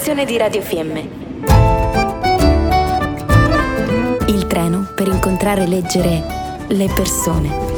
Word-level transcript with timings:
redazione 0.00 0.24
di 0.24 0.38
Radio 0.38 0.62
Fiemme. 0.62 1.00
Il 4.28 4.46
treno 4.46 4.90
per 4.94 5.08
incontrare 5.08 5.64
e 5.64 5.66
leggere 5.66 6.66
le 6.68 6.90
persone. 6.94 7.68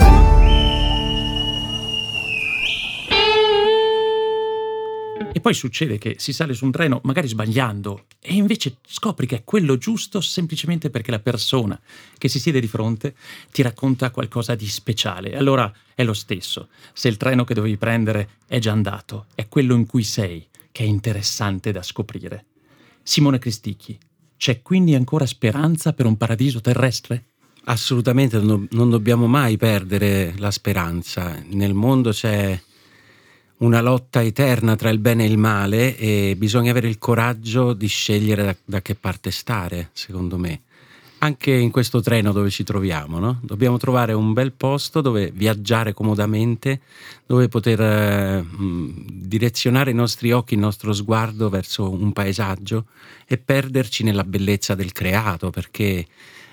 E 5.32 5.40
poi 5.40 5.52
succede 5.52 5.98
che 5.98 6.14
si 6.18 6.32
sale 6.32 6.54
su 6.54 6.64
un 6.64 6.70
treno 6.70 7.00
magari 7.02 7.26
sbagliando 7.26 8.04
e 8.20 8.34
invece 8.34 8.76
scopri 8.86 9.26
che 9.26 9.38
è 9.38 9.44
quello 9.44 9.76
giusto 9.76 10.20
semplicemente 10.20 10.90
perché 10.90 11.10
la 11.10 11.18
persona 11.18 11.80
che 12.16 12.28
si 12.28 12.38
siede 12.38 12.60
di 12.60 12.68
fronte 12.68 13.16
ti 13.50 13.62
racconta 13.62 14.12
qualcosa 14.12 14.54
di 14.54 14.68
speciale. 14.68 15.36
Allora 15.36 15.72
è 15.92 16.04
lo 16.04 16.14
stesso. 16.14 16.68
Se 16.92 17.08
il 17.08 17.16
treno 17.16 17.42
che 17.42 17.54
dovevi 17.54 17.76
prendere 17.76 18.28
è 18.46 18.60
già 18.60 18.70
andato, 18.70 19.26
è 19.34 19.48
quello 19.48 19.74
in 19.74 19.86
cui 19.86 20.04
sei 20.04 20.46
che 20.72 20.82
è 20.82 20.86
interessante 20.86 21.70
da 21.70 21.82
scoprire. 21.82 22.46
Simone 23.02 23.38
Cristicchi, 23.38 23.98
c'è 24.36 24.62
quindi 24.62 24.94
ancora 24.94 25.26
speranza 25.26 25.92
per 25.92 26.06
un 26.06 26.16
paradiso 26.16 26.60
terrestre? 26.60 27.26
Assolutamente, 27.64 28.40
non 28.40 28.90
dobbiamo 28.90 29.28
mai 29.28 29.56
perdere 29.56 30.34
la 30.38 30.50
speranza. 30.50 31.40
Nel 31.50 31.74
mondo 31.74 32.10
c'è 32.10 32.60
una 33.58 33.80
lotta 33.80 34.22
eterna 34.22 34.74
tra 34.74 34.90
il 34.90 34.98
bene 34.98 35.24
e 35.24 35.28
il 35.28 35.38
male 35.38 35.96
e 35.96 36.34
bisogna 36.36 36.72
avere 36.72 36.88
il 36.88 36.98
coraggio 36.98 37.72
di 37.72 37.86
scegliere 37.86 38.44
da, 38.44 38.56
da 38.64 38.82
che 38.82 38.96
parte 38.96 39.30
stare, 39.30 39.90
secondo 39.92 40.36
me. 40.36 40.62
Anche 41.22 41.52
in 41.52 41.70
questo 41.70 42.00
treno 42.00 42.32
dove 42.32 42.50
ci 42.50 42.64
troviamo, 42.64 43.20
no? 43.20 43.38
dobbiamo 43.42 43.76
trovare 43.76 44.12
un 44.12 44.32
bel 44.32 44.50
posto 44.50 45.00
dove 45.00 45.30
viaggiare 45.32 45.94
comodamente, 45.94 46.80
dove 47.24 47.46
poter 47.46 47.80
eh, 47.80 48.44
direzionare 48.50 49.92
i 49.92 49.94
nostri 49.94 50.32
occhi, 50.32 50.54
il 50.54 50.60
nostro 50.60 50.92
sguardo 50.92 51.48
verso 51.48 51.88
un 51.88 52.12
paesaggio 52.12 52.86
e 53.24 53.38
perderci 53.38 54.02
nella 54.02 54.24
bellezza 54.24 54.74
del 54.74 54.90
creato, 54.90 55.50
perché 55.50 56.04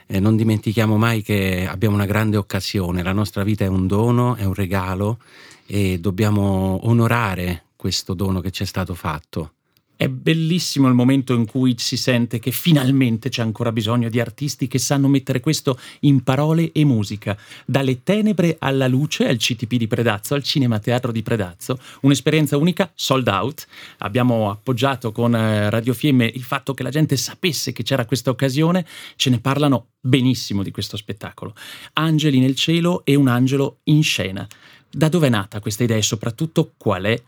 eh, 0.05 0.19
non 0.19 0.35
dimentichiamo 0.35 0.97
mai 0.97 1.23
che 1.23 1.67
abbiamo 1.67 1.95
una 1.95 2.05
grande 2.05 2.38
occasione, 2.38 3.02
la 3.02 3.11
nostra 3.11 3.43
vita 3.43 3.65
è 3.65 3.67
un 3.67 3.88
dono, 3.88 4.36
è 4.36 4.43
un 4.43 4.53
regalo 4.53 5.17
e 5.65 5.99
dobbiamo 5.99 6.80
onorare 6.83 7.63
questo 7.75 8.13
dono 8.13 8.39
che 8.39 8.52
ci 8.52 8.61
è 8.61 8.65
stato 8.67 8.93
fatto. 8.93 9.53
È 10.02 10.08
bellissimo 10.08 10.88
il 10.88 10.94
momento 10.94 11.33
in 11.33 11.45
cui 11.45 11.75
si 11.78 11.97
sente 11.97 12.39
che 12.39 12.52
finalmente 12.52 13.28
c'è 13.28 13.42
ancora 13.42 13.73
bisogno 13.73 14.08
di 14.08 14.22
artisti 14.22 14.69
che 14.69 14.78
sanno 14.78 15.09
mettere 15.09 15.42
questo 15.42 15.78
in 16.03 16.23
parole 16.23 16.72
e 16.72 16.86
musica. 16.86 17.38
Dalle 17.66 18.02
tenebre 18.02 18.55
alla 18.59 18.88
luce, 18.88 19.27
al 19.27 19.36
CTP 19.36 19.75
di 19.75 19.88
Predazzo, 19.88 20.36
al 20.36 20.44
Cinema 20.44 20.80
Teatro 20.80 21.11
di 21.11 21.22
Predazzo. 21.22 21.77
Un'esperienza 22.03 22.55
unica, 22.55 22.89
sold 22.95 23.27
out. 23.27 23.67
Abbiamo 23.97 24.50
appoggiato 24.50 25.11
con 25.11 25.36
eh, 25.36 25.70
Radio 25.70 25.94
Fiemme 25.94 26.31
il 26.33 26.44
fatto 26.44 26.73
che 26.73 26.83
la 26.83 26.92
gente 26.92 27.17
sapesse 27.17 27.73
che 27.73 27.83
c'era 27.83 28.05
questa 28.05 28.30
occasione. 28.30 28.86
Ce 29.17 29.30
ne 29.30 29.42
parlano 29.42 29.88
benissimo 30.00 30.64
di 30.64 30.72
questo 30.72 30.95
spettacolo. 30.95 31.53
Angeli 31.95 32.39
nel 32.39 32.55
cielo 32.55 33.02
e 33.03 33.16
un 33.16 33.27
angelo 33.27 33.80
in 33.83 34.02
scena. 34.02 34.47
Da 34.89 35.09
dove 35.09 35.27
è 35.27 35.30
nata 35.30 35.59
questa 35.59 35.83
idea 35.83 35.97
e 35.97 36.03
soprattutto 36.03 36.72
qual 36.77 37.03
è 37.03 37.22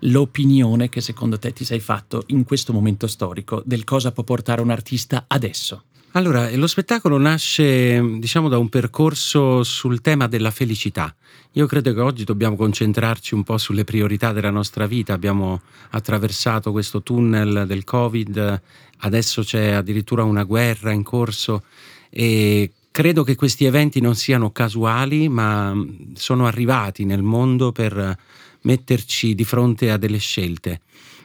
l'opinione 0.00 0.88
che 0.88 1.00
secondo 1.00 1.38
te 1.38 1.52
ti 1.52 1.64
sei 1.64 1.80
fatto 1.80 2.24
in 2.28 2.44
questo 2.44 2.72
momento 2.72 3.06
storico 3.06 3.62
del 3.64 3.84
cosa 3.84 4.12
può 4.12 4.22
portare 4.22 4.60
un 4.60 4.70
artista 4.70 5.24
adesso? 5.26 5.84
Allora, 6.12 6.48
lo 6.56 6.66
spettacolo 6.66 7.18
nasce, 7.18 8.02
diciamo, 8.18 8.48
da 8.48 8.56
un 8.56 8.70
percorso 8.70 9.62
sul 9.62 10.00
tema 10.00 10.26
della 10.26 10.50
felicità. 10.50 11.14
Io 11.52 11.66
credo 11.66 11.92
che 11.92 12.00
oggi 12.00 12.24
dobbiamo 12.24 12.56
concentrarci 12.56 13.34
un 13.34 13.42
po' 13.42 13.58
sulle 13.58 13.84
priorità 13.84 14.32
della 14.32 14.48
nostra 14.48 14.86
vita. 14.86 15.12
Abbiamo 15.12 15.60
attraversato 15.90 16.72
questo 16.72 17.02
tunnel 17.02 17.64
del 17.66 17.84
Covid, 17.84 18.62
adesso 19.00 19.42
c'è 19.42 19.72
addirittura 19.72 20.22
una 20.22 20.44
guerra 20.44 20.90
in 20.92 21.02
corso 21.02 21.64
e 22.08 22.72
credo 22.90 23.22
che 23.22 23.34
questi 23.34 23.66
eventi 23.66 24.00
non 24.00 24.14
siano 24.14 24.52
casuali, 24.52 25.28
ma 25.28 25.74
sono 26.14 26.46
arrivati 26.46 27.04
nel 27.04 27.22
mondo 27.22 27.72
per 27.72 28.16
metterci 28.62 29.34
di 29.34 29.44
fronte 29.44 29.90
a 29.90 29.96
delle 29.96 30.18
scelte. 30.18 30.80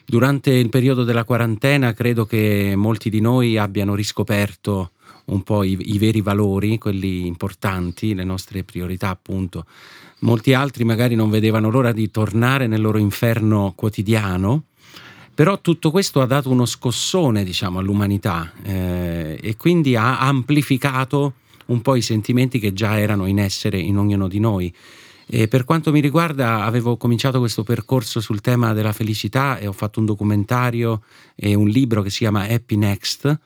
Durante 0.05 0.51
il 0.51 0.69
periodo 0.69 1.03
della 1.03 1.23
quarantena 1.23 1.93
credo 1.93 2.25
che 2.25 2.73
molti 2.75 3.09
di 3.09 3.21
noi 3.21 3.57
abbiano 3.57 3.95
riscoperto 3.95 4.91
un 5.25 5.43
po' 5.43 5.63
i, 5.63 5.77
i, 5.93 5.97
veri 5.97 6.21
valori, 6.21 6.77
quelli 6.77 7.25
importanti, 7.25 8.13
le 8.13 8.23
nostre 8.23 8.63
priorità 8.63 9.09
appunto. 9.09 9.65
Molti 10.19 10.53
altri 10.53 10.83
magari 10.83 11.15
non 11.15 11.29
vedevano 11.29 11.69
l'ora 11.69 11.91
di 11.91 12.11
tornare 12.11 12.67
nel 12.67 12.81
loro 12.81 12.97
inferno 12.97 13.73
quotidiano, 13.75 14.65
però 15.33 15.61
tutto 15.61 15.91
questo 15.91 16.21
ha 16.21 16.25
dato 16.25 16.49
uno 16.49 16.65
scossone 16.65 17.43
diciamo, 17.43 17.79
all'umanità 17.79 18.51
eh, 18.63 19.39
e 19.41 19.55
quindi 19.55 19.95
ha 19.95 20.19
amplificato 20.19 21.35
un 21.67 21.81
po' 21.81 21.95
i 21.95 22.01
sentimenti 22.01 22.59
che 22.59 22.73
già 22.73 22.99
erano 22.99 23.25
in 23.25 23.39
essere 23.39 23.79
in 23.79 23.97
ognuno 23.97 24.27
di 24.27 24.39
noi. 24.39 24.73
E 25.33 25.47
per 25.47 25.63
quanto 25.63 25.93
mi 25.93 26.01
riguarda, 26.01 26.65
avevo 26.65 26.97
cominciato 26.97 27.39
questo 27.39 27.63
percorso 27.63 28.19
sul 28.19 28.41
tema 28.41 28.73
della 28.73 28.91
felicità 28.91 29.59
e 29.59 29.65
ho 29.65 29.71
fatto 29.71 30.01
un 30.01 30.05
documentario 30.05 31.03
e 31.35 31.53
un 31.53 31.69
libro 31.69 32.01
che 32.01 32.09
si 32.09 32.17
chiama 32.17 32.49
Happy 32.49 32.75
Next. 32.75 33.39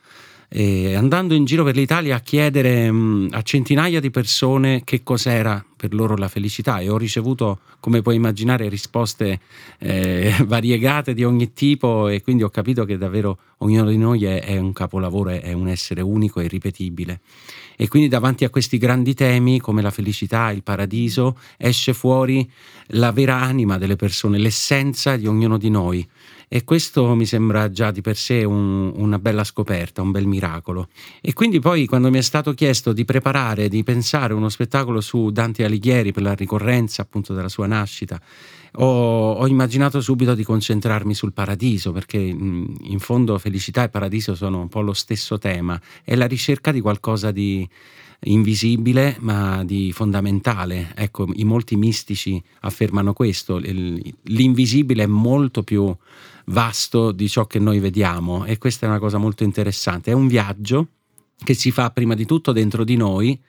Andando 0.95 1.33
in 1.33 1.43
giro 1.43 1.63
per 1.63 1.75
l'Italia 1.75 2.15
a 2.15 2.19
chiedere 2.19 2.89
mh, 2.89 3.29
a 3.31 3.41
centinaia 3.41 3.99
di 3.99 4.09
persone 4.09 4.83
che 4.85 5.03
cos'era 5.03 5.63
per 5.75 5.93
loro 5.93 6.15
la 6.15 6.29
felicità 6.29 6.79
e 6.79 6.89
ho 6.89 6.97
ricevuto, 6.97 7.59
come 7.79 8.01
puoi 8.01 8.15
immaginare, 8.15 8.69
risposte 8.69 9.39
eh, 9.79 10.33
variegate 10.47 11.13
di 11.13 11.23
ogni 11.23 11.53
tipo 11.53 12.07
e 12.07 12.21
quindi 12.21 12.43
ho 12.43 12.49
capito 12.49 12.85
che 12.85 12.97
davvero 12.97 13.37
ognuno 13.57 13.89
di 13.89 13.97
noi 13.97 14.23
è, 14.23 14.43
è 14.43 14.57
un 14.57 14.71
capolavoro, 14.71 15.31
è 15.31 15.51
un 15.51 15.67
essere 15.67 16.01
unico 16.01 16.39
e 16.39 16.45
irripetibile. 16.45 17.19
E 17.75 17.89
quindi 17.89 18.07
davanti 18.07 18.45
a 18.45 18.49
questi 18.49 18.77
grandi 18.77 19.13
temi 19.13 19.59
come 19.59 19.81
la 19.81 19.91
felicità, 19.91 20.51
il 20.51 20.63
paradiso, 20.63 21.37
esce 21.57 21.93
fuori 21.93 22.49
la 22.89 23.11
vera 23.11 23.41
anima 23.41 23.77
delle 23.77 23.97
persone, 23.97 24.37
l'essenza 24.37 25.17
di 25.17 25.27
ognuno 25.27 25.57
di 25.57 25.69
noi. 25.69 26.07
E 26.47 26.63
questo 26.63 27.15
mi 27.15 27.25
sembra 27.25 27.69
già 27.71 27.91
di 27.91 28.01
per 28.01 28.15
sé 28.17 28.43
un, 28.43 28.91
una 28.95 29.19
bella 29.19 29.43
scoperta, 29.43 30.01
un 30.01 30.11
bel 30.11 30.27
miracolo. 30.27 30.89
E 31.21 31.33
quindi 31.33 31.59
poi 31.59 31.85
quando 31.85 32.09
mi 32.09 32.17
è 32.17 32.21
stato 32.21 32.53
chiesto 32.53 32.93
di 32.93 33.05
preparare, 33.05 33.67
di 33.67 33.83
pensare 33.83 34.33
uno 34.33 34.49
spettacolo 34.49 35.01
su 35.01 35.31
Dante 35.31 35.63
Alighieri 35.63 36.11
per 36.11 36.23
la 36.23 36.33
ricorrenza 36.33 37.01
appunto 37.01 37.33
della 37.33 37.49
sua 37.49 37.67
nascita, 37.67 38.19
ho, 38.77 39.33
ho 39.33 39.47
immaginato 39.47 40.01
subito 40.01 40.35
di 40.35 40.43
concentrarmi 40.43 41.13
sul 41.13 41.33
paradiso, 41.33 41.91
perché 41.91 42.17
in 42.17 42.99
fondo 42.99 43.37
felicità 43.37 43.83
e 43.83 43.89
paradiso 43.89 44.35
sono 44.35 44.59
un 44.59 44.67
po' 44.67 44.81
lo 44.81 44.93
stesso 44.93 45.37
tema, 45.37 45.79
è 46.03 46.15
la 46.15 46.27
ricerca 46.27 46.71
di 46.71 46.81
qualcosa 46.81 47.31
di 47.31 47.67
invisibile 48.21 49.17
ma 49.19 49.63
di 49.63 49.91
fondamentale. 49.91 50.93
Ecco, 50.95 51.27
i 51.33 51.43
molti 51.43 51.75
mistici 51.75 52.41
affermano 52.61 53.13
questo, 53.13 53.57
l'invisibile 53.57 55.03
è 55.03 55.07
molto 55.07 55.63
più 55.63 55.95
vasto 56.45 57.11
di 57.11 57.27
ciò 57.27 57.45
che 57.47 57.59
noi 57.59 57.79
vediamo 57.79 58.45
e 58.45 58.57
questa 58.57 58.85
è 58.85 58.89
una 58.89 58.99
cosa 58.99 59.17
molto 59.17 59.43
interessante, 59.43 60.11
è 60.11 60.13
un 60.13 60.27
viaggio 60.27 60.87
che 61.43 61.53
si 61.53 61.71
fa 61.71 61.89
prima 61.91 62.13
di 62.13 62.25
tutto 62.25 62.51
dentro 62.51 62.83
di 62.83 62.95
noi 62.95 63.39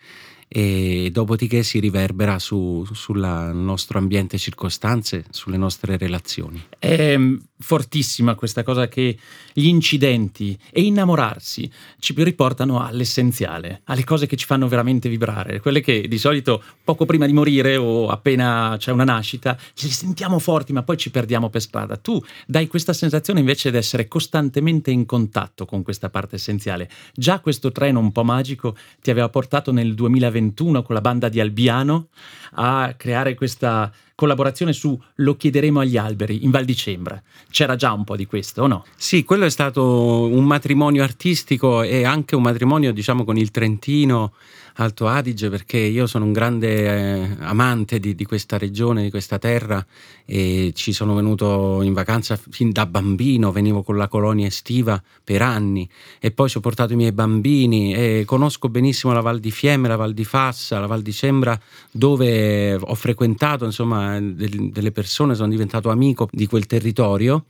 e 0.48 1.10
dopodiché 1.12 1.62
si 1.62 1.80
riverbera 1.80 2.38
su, 2.38 2.86
sul 2.92 3.18
nostro 3.18 3.98
ambiente 3.98 4.38
circostanze, 4.38 5.24
sulle 5.30 5.56
nostre 5.56 5.96
relazioni. 5.96 6.62
È 6.78 7.18
fortissima 7.58 8.34
questa 8.34 8.62
cosa 8.62 8.86
che 8.88 9.16
gli 9.52 9.66
incidenti 9.66 10.58
e 10.70 10.82
innamorarsi 10.82 11.70
ci 11.98 12.14
riportano 12.16 12.84
all'essenziale, 12.84 13.80
alle 13.84 14.04
cose 14.04 14.26
che 14.26 14.36
ci 14.36 14.44
fanno 14.44 14.68
veramente 14.68 15.08
vibrare, 15.08 15.60
quelle 15.60 15.80
che 15.80 16.06
di 16.06 16.18
solito 16.18 16.62
poco 16.84 17.06
prima 17.06 17.26
di 17.26 17.32
morire 17.32 17.76
o 17.76 18.08
appena 18.08 18.76
c'è 18.78 18.92
una 18.92 19.04
nascita 19.04 19.58
ci 19.74 19.90
sentiamo 19.90 20.38
forti 20.38 20.72
ma 20.72 20.82
poi 20.82 20.96
ci 20.96 21.10
perdiamo 21.10 21.48
per 21.48 21.62
strada. 21.62 21.96
Tu 21.96 22.22
dai 22.46 22.66
questa 22.66 22.92
sensazione 22.92 23.40
invece 23.40 23.70
di 23.70 23.76
essere 23.76 24.08
costantemente 24.08 24.90
in 24.90 25.06
contatto 25.06 25.64
con 25.64 25.82
questa 25.82 26.10
parte 26.10 26.36
essenziale. 26.36 26.90
Già 27.14 27.40
questo 27.40 27.72
treno 27.72 28.00
un 28.00 28.12
po' 28.12 28.24
magico 28.24 28.76
ti 29.00 29.10
aveva 29.10 29.28
portato 29.28 29.72
nel 29.72 29.94
2021 30.36 30.82
con 30.82 30.94
la 30.94 31.00
banda 31.00 31.28
di 31.28 31.40
Albiano 31.40 32.08
a 32.52 32.94
creare 32.96 33.34
questa 33.34 33.92
collaborazione 34.14 34.72
su 34.72 34.98
Lo 35.16 35.36
chiederemo 35.36 35.80
agli 35.80 35.96
alberi 35.96 36.44
in 36.44 36.50
Val 36.50 36.64
di 36.64 36.74
Cembra. 36.74 37.20
C'era 37.50 37.76
già 37.76 37.92
un 37.92 38.04
po' 38.04 38.16
di 38.16 38.26
questo, 38.26 38.62
o 38.62 38.66
no? 38.66 38.84
Sì, 38.96 39.24
quello 39.24 39.44
è 39.44 39.50
stato 39.50 40.26
un 40.26 40.44
matrimonio 40.44 41.02
artistico 41.02 41.82
e 41.82 42.04
anche 42.04 42.34
un 42.34 42.42
matrimonio, 42.42 42.92
diciamo, 42.92 43.24
con 43.24 43.36
il 43.36 43.50
Trentino 43.50 44.32
Alto 44.78 45.06
Adige 45.06 45.48
perché 45.48 45.78
io 45.78 46.06
sono 46.06 46.26
un 46.26 46.32
grande 46.32 46.68
eh, 46.68 47.36
amante 47.40 47.98
di, 47.98 48.14
di, 48.14 48.24
questa 48.26 48.58
regione, 48.58 49.02
di 49.02 49.10
questa 49.10 49.38
terra 49.38 49.84
e 50.24 50.72
ci 50.74 50.92
sono 50.92 51.14
venuto 51.14 51.80
in 51.82 51.94
vacanza 51.94 52.38
fin 52.50 52.72
da 52.72 52.84
bambino, 52.84 53.52
venivo 53.52 53.82
con 53.82 53.96
la 53.96 54.08
colonia 54.08 54.46
estiva 54.46 55.02
per 55.24 55.40
anni 55.40 55.88
e 56.20 56.30
poi 56.30 56.50
ci 56.50 56.58
ho 56.58 56.60
portato 56.60 56.92
i 56.92 56.96
miei 56.96 57.12
bambini 57.12 57.94
e 57.94 58.24
conosco 58.26 58.68
benissimo 58.68 59.14
la 59.14 59.20
Val 59.20 59.40
di 59.40 59.50
Fiemme, 59.50 59.88
la 59.88 59.96
Val 59.96 60.12
di 60.12 60.24
Fassa, 60.24 60.78
la 60.78 60.86
Val 60.86 61.02
di 61.02 61.12
Cembra 61.12 61.58
dove 61.90 62.74
ho 62.74 62.94
frequentato 62.94 63.64
insomma 63.64 64.20
delle 64.20 64.92
persone, 64.92 65.34
sono 65.34 65.48
diventato 65.48 65.88
amico 65.88 66.28
di 66.30 66.46
quel 66.46 66.66
territorio 66.66 67.44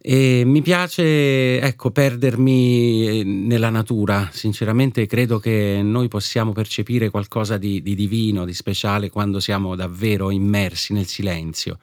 E 0.00 0.44
mi 0.44 0.62
piace 0.62 1.60
ecco, 1.60 1.90
perdermi 1.90 3.08
eh, 3.20 3.24
nella 3.24 3.68
natura, 3.68 4.28
sinceramente 4.32 5.06
credo 5.06 5.40
che 5.40 5.80
noi 5.82 6.06
possiamo 6.06 6.52
percepire 6.52 7.10
qualcosa 7.10 7.58
di, 7.58 7.82
di 7.82 7.96
divino, 7.96 8.44
di 8.44 8.54
speciale 8.54 9.10
quando 9.10 9.40
siamo 9.40 9.74
davvero 9.74 10.30
immersi 10.30 10.92
nel 10.92 11.06
silenzio. 11.06 11.80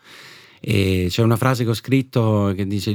E 0.62 1.08
c'è 1.10 1.22
una 1.22 1.36
frase 1.36 1.66
che 1.66 1.72
ho 1.72 1.76
scritto 1.76 2.54
che 2.56 2.66
dice, 2.66 2.92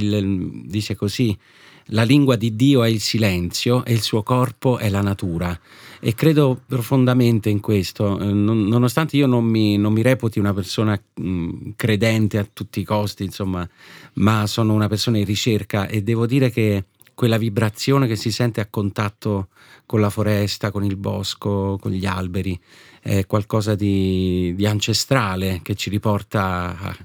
dice 0.65 0.95
così, 0.95 1.37
la 1.87 2.03
lingua 2.03 2.35
di 2.35 2.55
Dio 2.55 2.83
è 2.83 2.87
il 2.87 2.99
silenzio 2.99 3.83
e 3.85 3.93
il 3.93 4.01
suo 4.01 4.23
corpo 4.23 4.77
è 4.77 4.89
la 4.89 5.01
natura. 5.01 5.57
E 5.99 6.15
credo 6.15 6.61
profondamente 6.65 7.49
in 7.49 7.59
questo, 7.59 8.19
eh, 8.19 8.25
nonostante 8.25 9.17
io 9.17 9.27
non 9.27 9.43
mi, 9.43 9.77
non 9.77 9.93
mi 9.93 10.01
reputi 10.01 10.39
una 10.39 10.53
persona 10.53 10.99
mh, 11.13 11.71
credente 11.75 12.37
a 12.37 12.47
tutti 12.51 12.79
i 12.79 12.83
costi, 12.83 13.23
insomma, 13.23 13.67
ma 14.13 14.47
sono 14.47 14.73
una 14.73 14.87
persona 14.87 15.17
in 15.17 15.25
ricerca 15.25 15.87
e 15.87 16.01
devo 16.01 16.25
dire 16.25 16.49
che 16.49 16.85
quella 17.13 17.37
vibrazione 17.37 18.07
che 18.07 18.15
si 18.15 18.31
sente 18.31 18.61
a 18.61 18.67
contatto 18.67 19.49
con 19.85 19.99
la 19.99 20.09
foresta, 20.09 20.71
con 20.71 20.83
il 20.83 20.95
bosco, 20.95 21.77
con 21.79 21.91
gli 21.91 22.05
alberi, 22.07 22.59
è 22.99 23.27
qualcosa 23.27 23.75
di, 23.75 24.55
di 24.55 24.65
ancestrale 24.65 25.59
che 25.61 25.75
ci 25.75 25.91
riporta 25.91 26.75
a, 26.79 26.97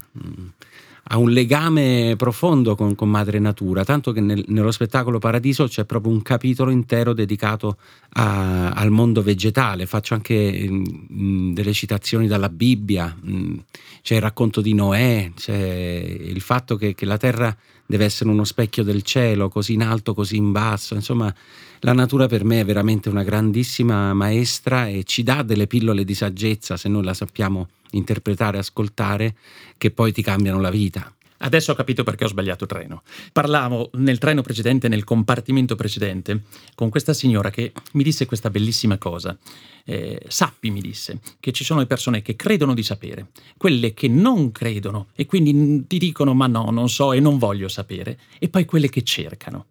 ha 1.09 1.17
un 1.17 1.29
legame 1.31 2.15
profondo 2.17 2.75
con, 2.75 2.95
con 2.95 3.09
Madre 3.09 3.39
Natura, 3.39 3.85
tanto 3.85 4.11
che 4.11 4.19
nel, 4.19 4.43
nello 4.47 4.71
spettacolo 4.71 5.19
Paradiso 5.19 5.67
c'è 5.67 5.85
proprio 5.85 6.11
un 6.11 6.21
capitolo 6.21 6.69
intero 6.69 7.13
dedicato 7.13 7.77
a, 8.13 8.71
al 8.71 8.91
mondo 8.91 9.21
vegetale. 9.21 9.85
Faccio 9.85 10.13
anche 10.15 10.67
mh, 10.69 11.05
mm, 11.13 11.53
delle 11.53 11.73
citazioni 11.73 12.27
dalla 12.27 12.49
Bibbia, 12.49 13.15
mh, 13.19 13.31
mm, 13.31 13.57
c'è 14.01 14.15
il 14.15 14.21
racconto 14.21 14.59
di 14.59 14.73
Noè, 14.73 15.31
c'è 15.35 15.55
il 15.55 16.41
fatto 16.41 16.75
che, 16.75 16.93
che 16.93 17.05
la 17.05 17.17
terra 17.17 17.55
deve 17.85 18.03
essere 18.03 18.29
uno 18.29 18.43
specchio 18.43 18.83
del 18.83 19.01
cielo, 19.03 19.47
così 19.47 19.73
in 19.73 19.83
alto, 19.83 20.13
così 20.13 20.35
in 20.35 20.51
basso. 20.51 20.93
Insomma, 20.93 21.33
la 21.81 21.93
natura 21.93 22.27
per 22.27 22.43
me 22.43 22.59
è 22.59 22.65
veramente 22.65 23.07
una 23.07 23.23
grandissima 23.23 24.13
maestra 24.13 24.87
e 24.87 25.03
ci 25.05 25.23
dà 25.23 25.41
delle 25.41 25.67
pillole 25.67 26.03
di 26.03 26.13
saggezza 26.13 26.75
se 26.75 26.89
noi 26.89 27.03
la 27.03 27.13
sappiamo 27.13 27.69
interpretare, 27.91 28.57
ascoltare, 28.57 29.35
che 29.77 29.91
poi 29.91 30.11
ti 30.11 30.21
cambiano 30.21 30.59
la 30.59 30.69
vita. 30.69 31.11
Adesso 31.39 31.71
ho 31.71 31.75
capito 31.75 32.03
perché 32.03 32.25
ho 32.25 32.27
sbagliato 32.27 32.65
treno. 32.65 33.03
Parlavo 33.31 33.91
nel 33.93 34.17
treno 34.17 34.41
precedente, 34.41 34.87
nel 34.87 35.03
compartimento 35.03 35.75
precedente, 35.75 36.43
con 36.73 36.89
questa 36.89 37.13
signora 37.13 37.51
che 37.51 37.73
mi 37.93 38.03
disse 38.03 38.25
questa 38.25 38.49
bellissima 38.49 38.97
cosa. 38.97 39.37
Eh, 39.85 40.19
sappi, 40.27 40.71
mi 40.71 40.81
disse, 40.81 41.19
che 41.39 41.51
ci 41.51 41.63
sono 41.63 41.79
le 41.79 41.85
persone 41.85 42.21
che 42.21 42.35
credono 42.35 42.73
di 42.73 42.83
sapere, 42.83 43.27
quelle 43.55 43.93
che 43.93 44.07
non 44.07 44.51
credono 44.51 45.07
e 45.15 45.25
quindi 45.25 45.85
ti 45.85 45.97
dicono 45.97 46.33
ma 46.33 46.47
no, 46.47 46.71
non 46.71 46.89
so 46.89 47.13
e 47.13 47.19
non 47.19 47.37
voglio 47.37 47.67
sapere, 47.67 48.19
e 48.39 48.49
poi 48.49 48.65
quelle 48.65 48.89
che 48.89 49.03
cercano. 49.03 49.67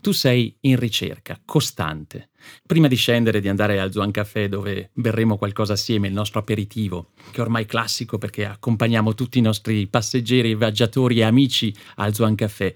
Tu 0.00 0.12
sei 0.12 0.56
in 0.60 0.78
ricerca, 0.78 1.38
costante. 1.44 2.30
Prima 2.66 2.88
di 2.88 2.96
scendere 2.96 3.40
di 3.40 3.48
andare 3.48 3.78
al 3.78 3.92
Zuan 3.92 4.10
Café 4.10 4.48
dove 4.48 4.90
berremo 4.94 5.36
qualcosa 5.36 5.74
assieme, 5.74 6.08
il 6.08 6.14
nostro 6.14 6.40
aperitivo, 6.40 7.10
che 7.30 7.38
è 7.38 7.40
ormai 7.40 7.66
classico 7.66 8.16
perché 8.16 8.46
accompagniamo 8.46 9.14
tutti 9.14 9.38
i 9.38 9.42
nostri 9.42 9.86
passeggeri, 9.88 10.54
viaggiatori 10.54 11.18
e 11.18 11.24
amici 11.24 11.74
al 11.96 12.14
Zuan 12.14 12.34
Café, 12.34 12.74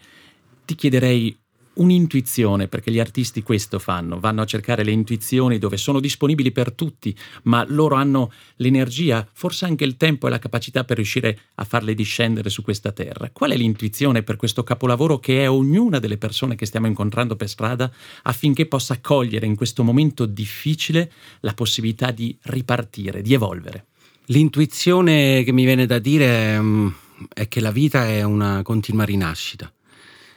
ti 0.66 0.74
chiederei 0.74 1.43
un'intuizione, 1.74 2.68
perché 2.68 2.90
gli 2.90 3.00
artisti 3.00 3.42
questo 3.42 3.78
fanno, 3.78 4.20
vanno 4.20 4.42
a 4.42 4.46
cercare 4.46 4.84
le 4.84 4.90
intuizioni 4.90 5.58
dove 5.58 5.76
sono 5.76 6.00
disponibili 6.00 6.52
per 6.52 6.72
tutti, 6.72 7.16
ma 7.44 7.64
loro 7.68 7.96
hanno 7.96 8.32
l'energia, 8.56 9.26
forse 9.32 9.64
anche 9.64 9.84
il 9.84 9.96
tempo 9.96 10.26
e 10.26 10.30
la 10.30 10.38
capacità 10.38 10.84
per 10.84 10.96
riuscire 10.96 11.38
a 11.56 11.64
farle 11.64 11.94
discendere 11.94 12.50
su 12.50 12.62
questa 12.62 12.92
terra. 12.92 13.30
Qual 13.30 13.50
è 13.50 13.56
l'intuizione 13.56 14.22
per 14.22 14.36
questo 14.36 14.62
capolavoro 14.62 15.18
che 15.18 15.42
è 15.42 15.50
ognuna 15.50 15.98
delle 15.98 16.18
persone 16.18 16.54
che 16.54 16.66
stiamo 16.66 16.86
incontrando 16.86 17.36
per 17.36 17.48
strada 17.48 17.90
affinché 18.22 18.66
possa 18.66 19.00
cogliere 19.00 19.46
in 19.46 19.56
questo 19.56 19.82
momento 19.82 20.26
difficile 20.26 21.10
la 21.40 21.54
possibilità 21.54 22.10
di 22.10 22.36
ripartire, 22.42 23.22
di 23.22 23.34
evolvere? 23.34 23.86
L'intuizione 24.26 25.42
che 25.44 25.52
mi 25.52 25.64
viene 25.64 25.86
da 25.86 25.98
dire 25.98 26.58
mm, 26.60 26.88
è 27.34 27.46
che 27.48 27.60
la 27.60 27.70
vita 27.70 28.08
è 28.08 28.22
una 28.22 28.62
continua 28.62 29.04
rinascita 29.04 29.70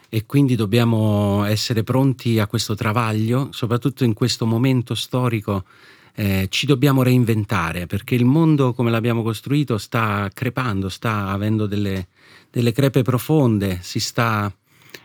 e 0.08 0.24
quindi 0.24 0.56
dobbiamo 0.56 1.44
essere 1.44 1.82
pronti 1.84 2.38
a 2.38 2.46
questo 2.46 2.74
travaglio, 2.74 3.48
soprattutto 3.52 4.04
in 4.04 4.14
questo 4.14 4.46
momento 4.46 4.94
storico. 4.94 5.64
Eh, 6.14 6.46
ci 6.50 6.66
dobbiamo 6.66 7.02
reinventare 7.02 7.86
perché 7.86 8.16
il 8.16 8.24
mondo 8.24 8.72
come 8.72 8.90
l'abbiamo 8.90 9.22
costruito 9.22 9.78
sta 9.78 10.28
crepando, 10.34 10.88
sta 10.88 11.28
avendo 11.28 11.66
delle, 11.66 12.08
delle 12.50 12.72
crepe 12.72 13.02
profonde, 13.02 13.78
si 13.82 14.00
sta 14.00 14.52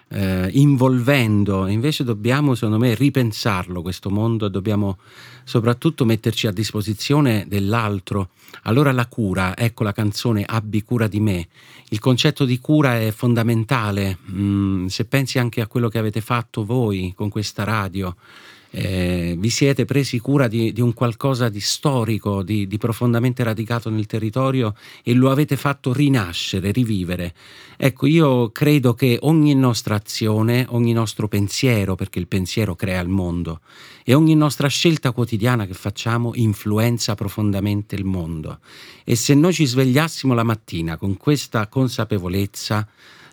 eh, 0.09 0.49
involvendo, 0.53 1.67
invece 1.67 2.03
dobbiamo 2.03 2.53
secondo 2.55 2.77
me 2.77 2.93
ripensarlo 2.93 3.81
questo 3.81 4.09
mondo, 4.09 4.47
dobbiamo 4.47 4.97
soprattutto 5.43 6.05
metterci 6.05 6.47
a 6.47 6.51
disposizione 6.51 7.45
dell'altro. 7.47 8.29
Allora 8.63 8.91
la 8.91 9.07
cura, 9.07 9.57
ecco 9.57 9.83
la 9.83 9.91
canzone 9.91 10.43
Abbi 10.45 10.83
cura 10.83 11.07
di 11.07 11.19
me, 11.19 11.47
il 11.89 11.99
concetto 11.99 12.45
di 12.45 12.59
cura 12.59 12.99
è 12.99 13.11
fondamentale, 13.11 14.17
mm, 14.31 14.85
se 14.85 15.05
pensi 15.05 15.39
anche 15.39 15.61
a 15.61 15.67
quello 15.67 15.89
che 15.89 15.97
avete 15.97 16.21
fatto 16.21 16.63
voi 16.63 17.13
con 17.15 17.29
questa 17.29 17.63
radio, 17.63 18.15
eh, 18.75 19.35
vi 19.37 19.51
siete 19.51 19.85
presi 19.85 20.17
cura 20.17 20.47
di, 20.47 20.73
di, 20.73 20.81
un 20.81 20.93
qualcosa 20.93 21.47
di 21.47 21.59
storico, 21.59 22.41
di, 22.41 22.65
di, 22.65 22.79
profondamente 22.79 23.43
radicato 23.43 23.91
nel 23.91 24.07
territorio 24.07 24.73
e 25.03 25.13
lo 25.13 25.29
avete 25.29 25.57
fatto 25.57 25.93
rinascere, 25.93 26.71
rivivere. 26.71 27.35
Ecco, 27.77 28.07
io 28.07 28.49
credo 28.49 28.95
che 28.95 29.19
ogni 29.21 29.53
nostra 29.53 29.93
azione, 29.93 30.65
ogni 30.69 30.91
nostro 30.91 31.27
pensiero, 31.27 31.93
perché 31.93 32.17
il 32.17 32.27
pensiero 32.27 32.73
crea 32.73 32.99
il 32.99 33.09
mondo, 33.09 33.59
e 34.03 34.15
ogni 34.15 34.33
nostra 34.33 34.67
scelta 34.69 35.11
quotidiana 35.11 35.67
che 35.67 35.75
facciamo 35.75 36.31
influenza 36.33 37.13
profondamente 37.13 37.93
il 37.93 38.05
mondo. 38.05 38.57
E 39.03 39.15
se 39.15 39.35
noi 39.35 39.53
ci 39.53 39.65
svegliassimo 39.65 40.33
la 40.33 40.43
mattina 40.43 40.97
con 40.97 41.15
questa 41.15 41.67
consapevolezza, 41.67 42.87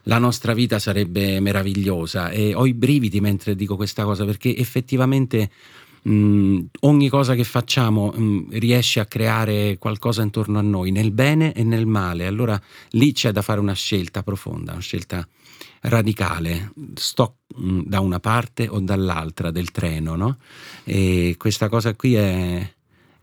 la 0.04 0.18
nostra 0.18 0.54
vita 0.54 0.78
sarebbe 0.78 1.40
meravigliosa 1.40 2.30
e 2.30 2.54
ho 2.54 2.66
i 2.66 2.74
brividi 2.74 3.20
mentre 3.20 3.54
dico 3.54 3.76
questa 3.76 4.04
cosa 4.04 4.24
perché 4.24 4.56
effettivamente 4.56 5.50
mh, 6.02 6.60
ogni 6.80 7.08
cosa 7.08 7.34
che 7.34 7.44
facciamo 7.44 8.10
mh, 8.10 8.46
riesce 8.50 9.00
a 9.00 9.06
creare 9.06 9.76
qualcosa 9.78 10.22
intorno 10.22 10.58
a 10.58 10.62
noi, 10.62 10.90
nel 10.90 11.10
bene 11.12 11.52
e 11.52 11.62
nel 11.64 11.86
male. 11.86 12.26
Allora 12.26 12.60
lì 12.90 13.12
c'è 13.12 13.32
da 13.32 13.42
fare 13.42 13.60
una 13.60 13.74
scelta 13.74 14.22
profonda, 14.22 14.72
una 14.72 14.80
scelta 14.80 15.26
radicale. 15.82 16.72
Sto 16.94 17.36
mh, 17.56 17.82
da 17.84 18.00
una 18.00 18.20
parte 18.20 18.68
o 18.68 18.80
dall'altra 18.80 19.50
del 19.50 19.70
treno, 19.70 20.16
no? 20.16 20.38
E 20.84 21.34
questa 21.38 21.68
cosa 21.68 21.94
qui 21.94 22.14
è, 22.14 22.74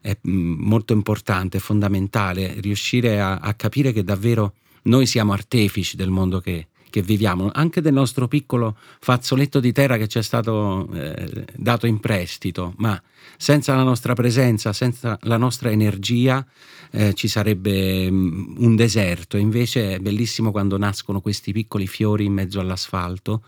è 0.01 0.17
molto 0.23 0.93
importante, 0.93 1.59
fondamentale, 1.59 2.59
riuscire 2.59 3.19
a, 3.19 3.37
a 3.37 3.53
capire 3.53 3.91
che 3.91 4.03
davvero 4.03 4.53
noi 4.83 5.05
siamo 5.05 5.33
artefici 5.33 5.97
del 5.97 6.09
mondo 6.09 6.39
che, 6.39 6.67
che, 6.97 7.03
viviamo, 7.03 7.49
anche 7.53 7.79
del 7.79 7.93
nostro 7.93 8.27
piccolo 8.27 8.75
fazzoletto 8.99 9.59
di 9.59 9.71
terra 9.71 9.97
che 9.97 10.07
ci 10.07 10.17
è 10.17 10.23
stato 10.23 10.89
eh, 10.93 11.45
dato 11.55 11.85
in 11.85 11.99
prestito, 11.99 12.73
ma 12.77 12.99
senza 13.37 13.75
la 13.75 13.83
nostra 13.83 14.13
presenza, 14.15 14.73
senza 14.73 15.17
la 15.21 15.37
nostra 15.37 15.69
energia 15.69 16.43
eh, 16.91 17.13
ci 17.13 17.27
sarebbe 17.27 18.07
um, 18.07 18.55
un 18.57 18.75
deserto. 18.75 19.37
Invece 19.37 19.95
è 19.95 19.99
bellissimo 19.99 20.49
quando 20.49 20.77
nascono 20.79 21.21
questi 21.21 21.51
piccoli 21.51 21.85
fiori 21.85 22.25
in 22.25 22.33
mezzo 22.33 22.59
all'asfalto 22.59 23.43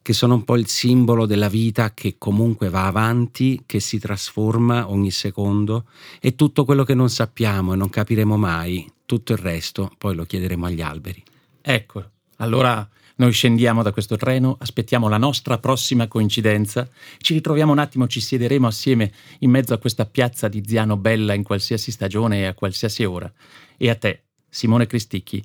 che 0.00 0.12
sono 0.12 0.34
un 0.34 0.44
po' 0.44 0.56
il 0.56 0.68
simbolo 0.68 1.26
della 1.26 1.48
vita 1.48 1.92
che 1.92 2.14
comunque 2.16 2.70
va 2.70 2.86
avanti, 2.86 3.64
che 3.66 3.80
si 3.80 3.98
trasforma 3.98 4.88
ogni 4.88 5.10
secondo 5.10 5.86
e 6.20 6.36
tutto 6.36 6.64
quello 6.64 6.84
che 6.84 6.94
non 6.94 7.10
sappiamo 7.10 7.72
e 7.72 7.76
non 7.76 7.90
capiremo 7.90 8.36
mai, 8.36 8.88
tutto 9.04 9.32
il 9.32 9.38
resto 9.38 9.90
poi 9.98 10.14
lo 10.14 10.24
chiederemo 10.24 10.64
agli 10.64 10.80
alberi. 10.80 11.20
Ecco, 11.60 12.04
allora 12.36 12.88
noi 13.18 13.32
scendiamo 13.32 13.82
da 13.82 13.92
questo 13.92 14.16
treno, 14.16 14.56
aspettiamo 14.60 15.08
la 15.08 15.16
nostra 15.16 15.58
prossima 15.58 16.06
coincidenza, 16.06 16.86
ci 17.18 17.32
ritroviamo 17.32 17.72
un 17.72 17.78
attimo, 17.78 18.06
ci 18.06 18.20
siederemo 18.20 18.66
assieme 18.66 19.10
in 19.38 19.50
mezzo 19.50 19.72
a 19.72 19.78
questa 19.78 20.04
piazza 20.04 20.48
di 20.48 20.62
Ziano 20.66 20.98
bella 20.98 21.32
in 21.32 21.42
qualsiasi 21.42 21.90
stagione 21.90 22.40
e 22.40 22.44
a 22.44 22.54
qualsiasi 22.54 23.04
ora. 23.04 23.32
E 23.78 23.88
a 23.88 23.94
te, 23.94 24.24
Simone 24.50 24.86
Cristicchi, 24.86 25.42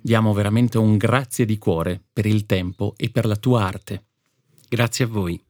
diamo 0.00 0.32
veramente 0.32 0.78
un 0.78 0.96
grazie 0.96 1.44
di 1.44 1.58
cuore 1.58 2.02
per 2.12 2.26
il 2.26 2.44
tempo 2.44 2.94
e 2.96 3.08
per 3.10 3.26
la 3.26 3.36
tua 3.36 3.66
arte. 3.66 4.06
Grazie 4.68 5.04
a 5.04 5.08
voi. 5.08 5.40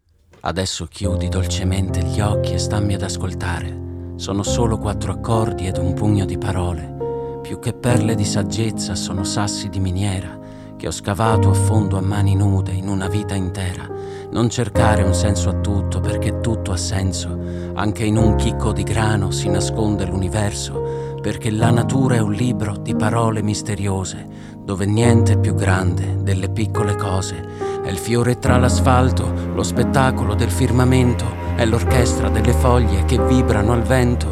Adesso 0.41 0.87
chiudi 0.87 1.31
dolcemente 1.31 2.05
gli 2.05 2.21
occhi 2.21 2.53
e 2.53 2.59
stammi 2.59 2.95
ad 2.95 3.03
ascoltare. 3.03 4.15
Sono 4.17 4.43
solo 4.43 4.77
quattro 4.77 5.13
accordi 5.13 5.67
ed 5.67 5.79
un 5.79 5.95
pugno 5.95 6.27
di 6.27 6.37
parole. 6.37 7.41
Più 7.41 7.59
che 7.59 7.73
perle 7.73 8.15
di 8.15 8.27
saggezza 8.27 8.95
sono 8.95 9.25
sassi 9.25 9.71
di 9.71 9.81
miniera 9.81 10.41
che 10.83 10.89
ho 10.89 10.91
scavato 10.91 11.49
a 11.49 11.55
fondo 11.55 11.97
a 11.97 12.01
mani 12.01 12.35
nude 12.35 12.73
in 12.73 12.89
una 12.89 13.07
vita 13.07 13.37
intera. 13.37 13.89
Non 14.33 14.51
cercare 14.51 15.05
un 15.05 15.15
senso 15.15 15.49
a 15.49 15.61
tutto 15.61 16.01
perché 16.01 16.41
tutto 16.41 16.73
ha 16.73 16.77
senso. 16.77 17.39
Anche 17.75 18.05
in 18.05 18.17
un 18.17 18.35
chicco 18.35 18.73
di 18.73 18.83
grano 18.83 19.31
si 19.31 19.49
nasconde 19.49 20.07
l'universo 20.07 21.21
perché 21.23 21.53
la 21.53 21.71
natura 21.71 22.17
è 22.17 22.19
un 22.19 22.33
libro 22.33 22.77
di 22.77 22.97
parole 22.97 23.45
misteriose 23.45 24.27
dove 24.59 24.85
niente 24.85 25.35
è 25.35 25.39
più 25.39 25.55
grande 25.55 26.21
delle 26.21 26.51
piccole 26.51 26.97
cose. 26.97 27.47
È 27.85 27.89
il 27.89 27.99
fiore 27.99 28.41
tra 28.41 28.57
l'asfalto, 28.57 29.33
lo 29.55 29.63
spettacolo 29.63 30.35
del 30.35 30.51
firmamento, 30.51 31.27
è 31.55 31.65
l'orchestra 31.65 32.29
delle 32.29 32.55
foglie 32.55 33.05
che 33.05 33.25
vibrano 33.25 33.73
al 33.73 33.83
vento, 33.83 34.27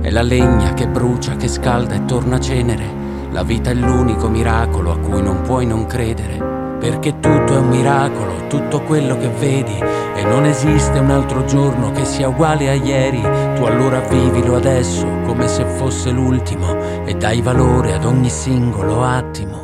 è 0.00 0.10
la 0.10 0.22
legna 0.22 0.72
che 0.72 0.86
brucia, 0.86 1.34
che 1.34 1.48
scalda 1.48 1.96
e 1.96 2.04
torna 2.04 2.38
cenere. 2.38 2.99
La 3.32 3.42
vita 3.44 3.70
è 3.70 3.74
l'unico 3.74 4.28
miracolo 4.28 4.92
a 4.92 4.98
cui 4.98 5.22
non 5.22 5.42
puoi 5.42 5.64
non 5.64 5.86
credere 5.86 6.60
perché 6.80 7.20
tutto 7.20 7.52
è 7.52 7.58
un 7.58 7.68
miracolo, 7.68 8.46
tutto 8.48 8.80
quello 8.80 9.16
che 9.18 9.28
vedi 9.28 9.78
e 10.14 10.24
non 10.24 10.46
esiste 10.46 10.98
un 10.98 11.10
altro 11.10 11.44
giorno 11.44 11.92
che 11.92 12.04
sia 12.06 12.28
uguale 12.28 12.70
a 12.70 12.72
ieri, 12.72 13.20
tu 13.54 13.64
allora 13.64 14.00
vivilo 14.00 14.56
adesso 14.56 15.06
come 15.26 15.46
se 15.46 15.64
fosse 15.64 16.10
l'ultimo 16.10 17.04
e 17.04 17.14
dai 17.14 17.42
valore 17.42 17.92
ad 17.92 18.04
ogni 18.04 18.30
singolo 18.30 19.04
attimo. 19.04 19.58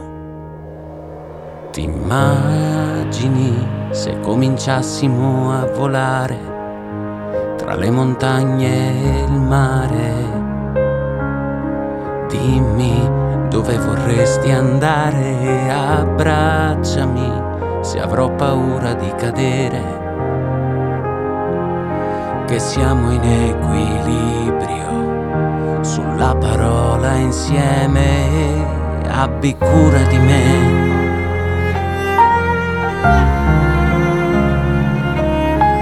Ti 1.73 1.83
immagini 1.83 3.67
se 3.91 4.21
cominciassimo 4.21 5.53
a 5.53 5.67
volare 5.75 6.55
tra 7.57 7.75
le 7.75 7.91
montagne 7.91 8.69
e 8.69 9.25
il 9.25 9.41
mare? 9.41 10.45
Dimmi 12.29 13.26
dove 13.57 13.79
vorresti 13.79 14.51
andare, 14.51 15.73
abbracciami 15.73 17.33
se 17.81 17.99
avrò 17.99 18.31
paura 18.35 18.93
di 18.93 19.11
cadere, 19.17 19.83
che 22.47 22.59
siamo 22.59 23.13
in 23.13 23.55
equilibrio 23.55 24.93
sulla 25.83 26.35
parola 26.35 27.15
insieme, 27.15 29.07
abbi 29.09 29.57
cura 29.57 30.03
di 30.03 30.19
me. 30.19 30.85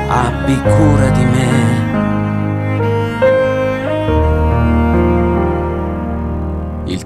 Abbi 0.06 0.62
cura 0.62 1.08
di 1.10 1.24
me. 1.24 1.53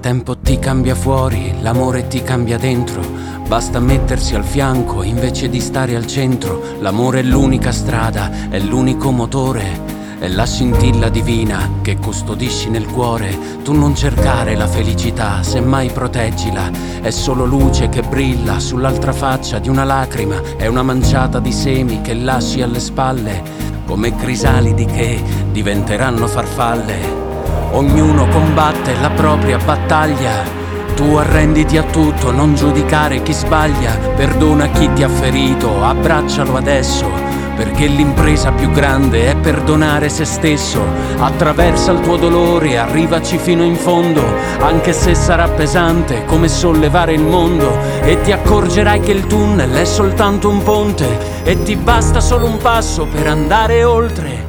Tempo 0.09 0.39
ti 0.39 0.57
cambia 0.57 0.95
fuori, 0.95 1.53
l'amore 1.61 2.07
ti 2.07 2.23
cambia 2.23 2.57
dentro. 2.57 2.99
Basta 3.47 3.79
mettersi 3.79 4.33
al 4.33 4.43
fianco 4.43 5.03
invece 5.03 5.49
di 5.49 5.59
stare 5.59 5.95
al 5.95 6.07
centro. 6.07 6.63
L'amore 6.79 7.19
è 7.19 7.21
l'unica 7.21 7.71
strada, 7.71 8.49
è 8.49 8.57
l'unico 8.57 9.11
motore. 9.11 10.17
È 10.17 10.27
la 10.27 10.47
scintilla 10.47 11.09
divina 11.09 11.73
che 11.83 11.97
custodisci 11.97 12.71
nel 12.71 12.87
cuore. 12.87 13.37
Tu 13.63 13.71
non 13.73 13.93
cercare 13.93 14.55
la 14.55 14.65
felicità, 14.65 15.43
semmai 15.43 15.91
proteggila. 15.91 16.71
È 17.01 17.11
solo 17.11 17.45
luce 17.45 17.89
che 17.89 18.01
brilla 18.01 18.59
sull'altra 18.59 19.13
faccia 19.13 19.59
di 19.59 19.69
una 19.69 19.83
lacrima. 19.83 20.41
È 20.57 20.65
una 20.65 20.81
manciata 20.81 21.39
di 21.39 21.51
semi 21.51 22.01
che 22.01 22.15
lasci 22.15 22.63
alle 22.63 22.79
spalle, 22.79 23.43
come 23.85 24.15
crisalidi 24.15 24.85
che 24.85 25.21
diventeranno 25.51 26.25
farfalle. 26.25 27.28
Ognuno 27.71 28.27
combatte 28.27 28.95
la 28.99 29.11
propria 29.11 29.57
battaglia. 29.57 30.57
Tu 30.95 31.15
arrenditi 31.15 31.77
a 31.77 31.83
tutto, 31.83 32.31
non 32.31 32.55
giudicare 32.55 33.21
chi 33.21 33.31
sbaglia. 33.31 33.91
Perdona 34.15 34.67
chi 34.69 34.91
ti 34.93 35.03
ha 35.03 35.09
ferito, 35.09 35.83
abbraccialo 35.83 36.57
adesso. 36.57 37.07
Perché 37.55 37.87
l'impresa 37.87 38.51
più 38.51 38.71
grande 38.71 39.29
è 39.29 39.35
perdonare 39.35 40.09
se 40.09 40.25
stesso. 40.25 40.81
Attraversa 41.19 41.91
il 41.91 41.99
tuo 41.99 42.17
dolore, 42.17 42.77
arrivaci 42.77 43.37
fino 43.37 43.63
in 43.63 43.75
fondo, 43.75 44.23
anche 44.59 44.91
se 44.91 45.13
sarà 45.13 45.47
pesante 45.47 46.25
come 46.25 46.47
sollevare 46.47 47.13
il 47.13 47.23
mondo. 47.23 47.77
E 48.01 48.19
ti 48.21 48.31
accorgerai 48.31 48.99
che 49.01 49.11
il 49.11 49.27
tunnel 49.27 49.71
è 49.71 49.85
soltanto 49.85 50.49
un 50.49 50.63
ponte 50.63 51.43
e 51.43 51.61
ti 51.63 51.75
basta 51.75 52.19
solo 52.19 52.45
un 52.45 52.57
passo 52.57 53.05
per 53.05 53.27
andare 53.27 53.83
oltre. 53.83 54.47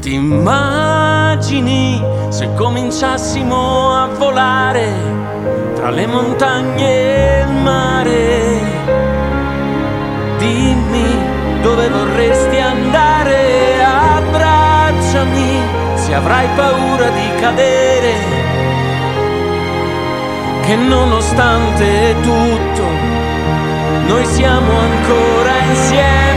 Ti 0.00 0.18
immagini 1.28 2.02
se 2.30 2.54
cominciassimo 2.54 3.92
a 3.92 4.06
volare 4.16 4.90
tra 5.74 5.90
le 5.90 6.06
montagne 6.06 6.86
e 6.86 7.40
il 7.42 7.52
mare? 7.62 8.60
Dimmi 10.38 11.60
dove 11.60 11.88
vorresti 11.90 12.56
andare, 12.58 13.84
abbracciami 13.84 15.60
se 15.96 16.14
avrai 16.14 16.48
paura 16.56 17.10
di 17.10 17.40
cadere. 17.40 18.14
Che 20.62 20.76
nonostante 20.76 22.14
tutto, 22.22 22.82
noi 24.06 24.24
siamo 24.24 24.78
ancora 24.78 25.58
insieme. 25.68 26.27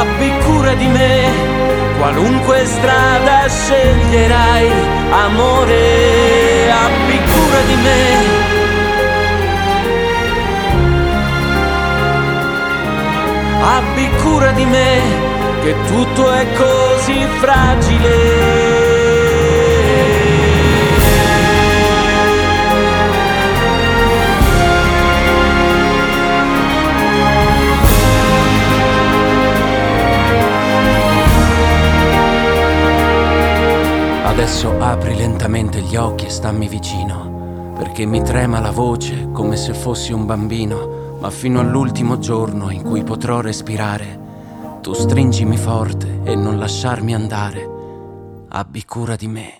Abbi 0.00 0.32
cura 0.44 0.72
di 0.74 0.86
me, 0.86 1.30
qualunque 1.98 2.64
strada 2.64 3.46
sceglierai, 3.48 4.70
amore, 5.10 6.70
abbi 6.70 7.18
cura 7.32 7.60
di 7.70 7.76
me. 7.86 8.48
Abbi 13.78 14.10
cura 14.22 14.50
di 14.52 14.64
me, 14.64 15.00
che 15.62 15.74
tutto 15.86 16.32
è 16.32 16.46
così 16.54 17.26
fragile. 17.40 18.89
Adesso 34.40 34.80
apri 34.80 35.14
lentamente 35.16 35.82
gli 35.82 35.96
occhi 35.96 36.24
e 36.24 36.30
stammi 36.30 36.66
vicino, 36.66 37.74
perché 37.76 38.06
mi 38.06 38.22
trema 38.22 38.58
la 38.58 38.70
voce 38.70 39.28
come 39.32 39.54
se 39.54 39.74
fossi 39.74 40.14
un 40.14 40.24
bambino, 40.24 41.18
ma 41.20 41.28
fino 41.28 41.60
all'ultimo 41.60 42.18
giorno 42.18 42.70
in 42.70 42.82
cui 42.82 43.04
potrò 43.04 43.42
respirare, 43.42 44.78
tu 44.80 44.94
stringimi 44.94 45.58
forte 45.58 46.20
e 46.24 46.34
non 46.36 46.58
lasciarmi 46.58 47.14
andare. 47.14 47.68
Abbi 48.48 48.82
cura 48.86 49.14
di 49.14 49.28
me. 49.28 49.59